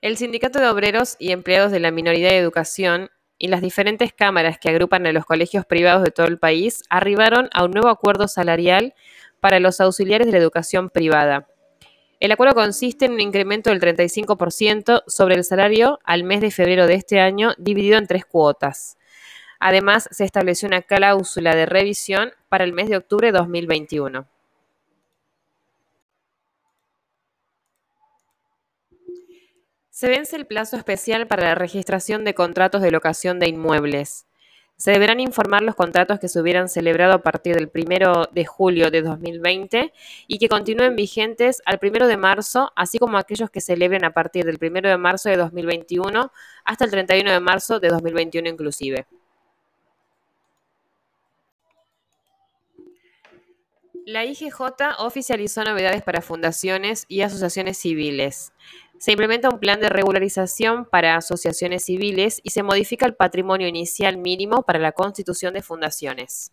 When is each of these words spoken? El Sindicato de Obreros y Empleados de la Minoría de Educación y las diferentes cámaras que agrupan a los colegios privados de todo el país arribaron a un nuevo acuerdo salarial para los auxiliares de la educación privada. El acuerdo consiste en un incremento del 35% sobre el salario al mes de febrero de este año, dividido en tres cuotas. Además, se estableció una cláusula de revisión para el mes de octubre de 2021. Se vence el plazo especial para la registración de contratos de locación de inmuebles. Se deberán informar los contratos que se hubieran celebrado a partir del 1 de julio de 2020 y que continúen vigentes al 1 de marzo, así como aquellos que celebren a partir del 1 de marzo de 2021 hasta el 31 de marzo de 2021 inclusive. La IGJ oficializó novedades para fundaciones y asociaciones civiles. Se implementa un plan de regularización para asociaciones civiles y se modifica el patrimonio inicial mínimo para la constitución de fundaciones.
El 0.00 0.16
Sindicato 0.16 0.58
de 0.58 0.68
Obreros 0.68 1.16
y 1.18 1.30
Empleados 1.30 1.70
de 1.70 1.80
la 1.80 1.90
Minoría 1.90 2.28
de 2.28 2.38
Educación 2.38 3.10
y 3.38 3.48
las 3.48 3.60
diferentes 3.60 4.12
cámaras 4.12 4.58
que 4.58 4.68
agrupan 4.68 5.06
a 5.06 5.12
los 5.12 5.24
colegios 5.24 5.66
privados 5.66 6.02
de 6.04 6.10
todo 6.10 6.26
el 6.26 6.38
país 6.38 6.82
arribaron 6.90 7.48
a 7.52 7.64
un 7.64 7.72
nuevo 7.72 7.88
acuerdo 7.88 8.28
salarial 8.28 8.94
para 9.40 9.60
los 9.60 9.80
auxiliares 9.80 10.26
de 10.26 10.32
la 10.32 10.38
educación 10.38 10.90
privada. 10.90 11.48
El 12.20 12.30
acuerdo 12.30 12.54
consiste 12.54 13.06
en 13.06 13.14
un 13.14 13.20
incremento 13.20 13.70
del 13.70 13.80
35% 13.80 15.02
sobre 15.08 15.34
el 15.34 15.42
salario 15.42 15.98
al 16.04 16.22
mes 16.22 16.40
de 16.40 16.52
febrero 16.52 16.86
de 16.86 16.94
este 16.94 17.18
año, 17.18 17.52
dividido 17.58 17.98
en 17.98 18.06
tres 18.06 18.24
cuotas. 18.24 18.96
Además, 19.58 20.08
se 20.12 20.24
estableció 20.24 20.68
una 20.68 20.82
cláusula 20.82 21.56
de 21.56 21.66
revisión 21.66 22.32
para 22.48 22.62
el 22.62 22.72
mes 22.72 22.88
de 22.88 22.96
octubre 22.96 23.32
de 23.32 23.38
2021. 23.38 24.31
Se 29.90 30.08
vence 30.08 30.36
el 30.36 30.46
plazo 30.46 30.76
especial 30.76 31.26
para 31.26 31.44
la 31.44 31.54
registración 31.54 32.24
de 32.24 32.34
contratos 32.34 32.82
de 32.82 32.90
locación 32.90 33.38
de 33.38 33.48
inmuebles. 33.48 34.26
Se 34.76 34.90
deberán 34.90 35.20
informar 35.20 35.62
los 35.62 35.76
contratos 35.76 36.18
que 36.18 36.28
se 36.28 36.40
hubieran 36.40 36.68
celebrado 36.68 37.12
a 37.12 37.22
partir 37.22 37.54
del 37.54 37.70
1 37.72 38.30
de 38.32 38.44
julio 38.44 38.90
de 38.90 39.02
2020 39.02 39.92
y 40.26 40.38
que 40.38 40.48
continúen 40.48 40.96
vigentes 40.96 41.62
al 41.66 41.78
1 41.80 42.08
de 42.08 42.16
marzo, 42.16 42.72
así 42.74 42.98
como 42.98 43.18
aquellos 43.18 43.50
que 43.50 43.60
celebren 43.60 44.04
a 44.04 44.12
partir 44.12 44.44
del 44.44 44.58
1 44.60 44.88
de 44.88 44.96
marzo 44.96 45.28
de 45.28 45.36
2021 45.36 46.32
hasta 46.64 46.84
el 46.84 46.90
31 46.90 47.30
de 47.30 47.40
marzo 47.40 47.78
de 47.78 47.88
2021 47.90 48.48
inclusive. 48.48 49.06
La 54.04 54.24
IGJ 54.24 54.98
oficializó 54.98 55.62
novedades 55.62 56.02
para 56.02 56.22
fundaciones 56.22 57.04
y 57.06 57.20
asociaciones 57.20 57.78
civiles. 57.78 58.52
Se 59.02 59.10
implementa 59.10 59.48
un 59.48 59.58
plan 59.58 59.80
de 59.80 59.88
regularización 59.88 60.84
para 60.84 61.16
asociaciones 61.16 61.86
civiles 61.86 62.40
y 62.44 62.50
se 62.50 62.62
modifica 62.62 63.04
el 63.04 63.16
patrimonio 63.16 63.66
inicial 63.66 64.16
mínimo 64.16 64.62
para 64.62 64.78
la 64.78 64.92
constitución 64.92 65.54
de 65.54 65.60
fundaciones. 65.60 66.52